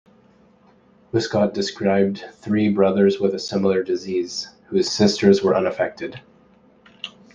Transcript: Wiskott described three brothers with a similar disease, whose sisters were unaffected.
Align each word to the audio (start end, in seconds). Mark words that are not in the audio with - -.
Wiskott 1.11 1.53
described 1.53 2.25
three 2.31 2.69
brothers 2.69 3.19
with 3.19 3.35
a 3.35 3.39
similar 3.39 3.83
disease, 3.83 4.49
whose 4.69 4.89
sisters 4.89 5.43
were 5.43 5.55
unaffected. 5.55 6.19